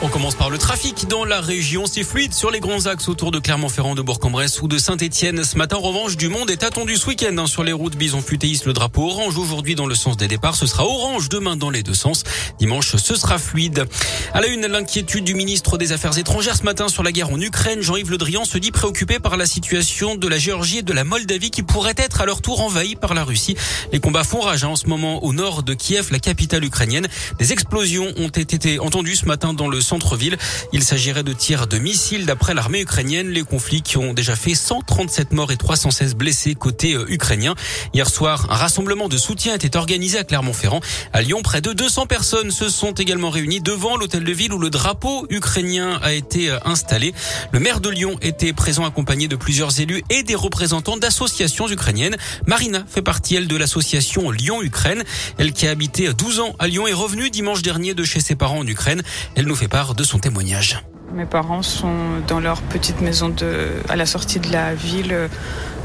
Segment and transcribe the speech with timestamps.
[0.00, 1.86] On commence par le trafic dans la région.
[1.86, 5.42] C'est fluide sur les grands axes autour de Clermont-Ferrand, de Bourg-en-Bresse ou de Saint-Etienne.
[5.42, 7.96] Ce matin, en revanche, du monde est attendu ce week-end hein, sur les routes.
[7.96, 10.54] Bison futéis le drapeau orange aujourd'hui dans le sens des départs.
[10.54, 12.22] Ce sera orange demain dans les deux sens.
[12.60, 13.86] Dimanche, ce sera fluide.
[14.34, 17.40] À la une, l'inquiétude du ministre des Affaires étrangères ce matin sur la guerre en
[17.40, 17.82] Ukraine.
[17.82, 21.02] Jean-Yves Le Drian se dit préoccupé par la situation de la Géorgie et de la
[21.02, 23.56] Moldavie qui pourraient être à leur tour envahies par la Russie.
[23.92, 27.08] Les combats font rage hein, en ce moment au nord de Kiev, la capitale ukrainienne.
[27.40, 30.36] Des explosions ont été entendues ce matin dans le centre-ville.
[30.72, 33.28] Il s'agirait de tirs de missiles d'après l'armée ukrainienne.
[33.28, 37.54] Les conflits qui ont déjà fait 137 morts et 316 blessés côté euh, ukrainien.
[37.94, 40.80] Hier soir, un rassemblement de soutien était organisé à Clermont-Ferrand.
[41.12, 44.58] À Lyon, près de 200 personnes se sont également réunies devant l'hôtel de ville où
[44.58, 47.14] le drapeau ukrainien a été euh, installé.
[47.52, 52.16] Le maire de Lyon était présent accompagné de plusieurs élus et des représentants d'associations ukrainiennes.
[52.46, 55.02] Marina fait partie, elle, de l'association Lyon-Ukraine.
[55.38, 58.34] Elle qui a habité 12 ans à Lyon est revenue dimanche dernier de chez ses
[58.34, 59.02] parents en Ukraine.
[59.34, 60.82] Elle nous fait de son témoignage.
[61.14, 61.94] Mes parents sont
[62.26, 65.14] dans leur petite maison de, à la sortie de la ville.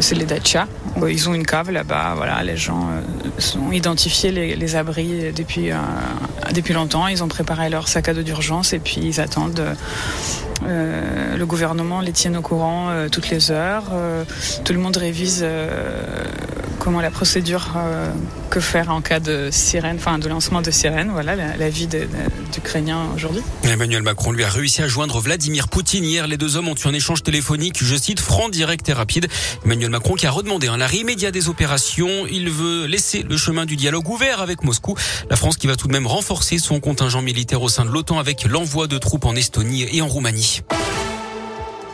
[0.00, 0.66] C'est les Dacia.
[1.08, 2.14] Ils ont une cave là-bas.
[2.16, 5.76] Voilà, les gens euh, ont identifié les, abris depuis, euh,
[6.54, 7.06] depuis longtemps.
[7.06, 9.76] Ils ont préparé leur sac à dos d'urgence et puis ils attendent.
[10.64, 13.84] Euh, le gouvernement les tient au courant euh, toutes les heures.
[13.92, 14.24] Euh,
[14.64, 15.44] tout le monde révise
[16.86, 17.74] comment la procédure
[18.48, 21.10] que faire en cas de sirène, enfin de lancement de sirène.
[21.10, 23.42] Voilà la, vie d'Ukrainiens aujourd'hui.
[23.64, 26.28] Emmanuel Macron lui a réussi à joindre Vladimir Poutine hier.
[26.28, 29.26] Les deux hommes ont eu un échange téléphonique, je cite, franc, direct et rapide.
[29.64, 32.24] Emmanuel Macron qui a redemandé un arrêt immédiat des opérations.
[32.30, 34.94] Il veut laisser le chemin du dialogue ouvert avec Moscou.
[35.28, 38.20] La France qui va tout de même renforcer son contingent militaire au sein de l'OTAN
[38.20, 40.62] avec l'envoi de troupes en Estonie et en Roumanie.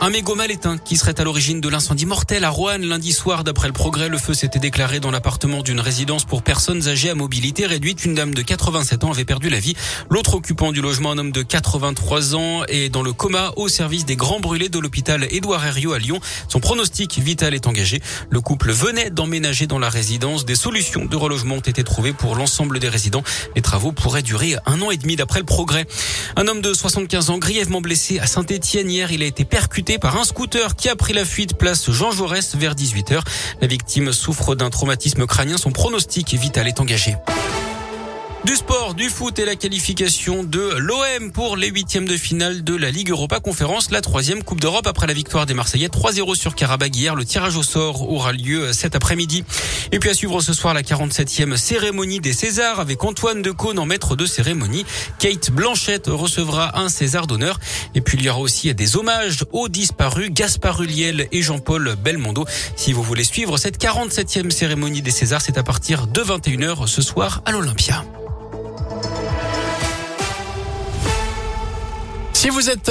[0.05, 3.45] Un mégot mal éteint qui serait à l'origine de l'incendie mortel à Roanne lundi soir.
[3.45, 7.15] D'après le progrès, le feu s'était déclaré dans l'appartement d'une résidence pour personnes âgées à
[7.15, 8.05] mobilité réduite.
[8.05, 9.77] Une dame de 87 ans avait perdu la vie.
[10.11, 14.05] L'autre occupant du logement, un homme de 83 ans, est dans le coma au service
[14.05, 16.19] des grands brûlés de l'hôpital Édouard Herriot à Lyon.
[16.49, 18.01] Son pronostic vital est engagé.
[18.29, 20.45] Le couple venait d'emménager dans la résidence.
[20.45, 23.23] Des solutions de relogement ont été trouvées pour l'ensemble des résidents.
[23.55, 25.87] Les travaux pourraient durer un an et demi d'après le progrès.
[26.35, 29.13] Un homme de 75 ans grièvement blessé à Saint-Etienne hier.
[29.13, 29.45] Il a été
[29.99, 33.21] par un scooter qui a pris la fuite place Jean Jaurès vers 18h.
[33.61, 35.59] La victime souffre d'un traumatisme crânien.
[35.59, 37.17] Son pronostic vital est engagé.
[38.45, 42.75] Du sport, du foot et la qualification de l'OM pour les huitièmes de finale de
[42.75, 46.57] la Ligue Europa Conférence, la troisième Coupe d'Europe après la victoire des Marseillais 3-0 sur
[46.57, 47.15] Karabakh hier.
[47.15, 49.45] Le tirage au sort aura lieu cet après-midi.
[49.93, 53.87] Et puis à suivre ce soir la 47e cérémonie des Césars avec Antoine Decaune en
[53.87, 54.85] maître de cérémonie.
[55.21, 57.61] Kate Blanchette recevra un César d'honneur.
[57.95, 62.45] Et puis il y aura aussi des hommages aux disparus Gaspard Huliel et Jean-Paul Belmondo.
[62.75, 67.03] Si vous voulez suivre cette 47e cérémonie des Césars, c'est à partir de 21h ce
[67.03, 68.05] soir à l'Olympia.
[72.43, 72.91] Si vous êtes